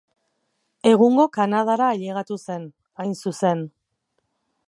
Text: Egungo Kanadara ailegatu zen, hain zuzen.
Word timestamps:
Egungo 0.91 1.25
Kanadara 1.35 1.91
ailegatu 1.97 2.39
zen, 2.47 2.67
hain 3.03 3.15
zuzen. 3.27 3.65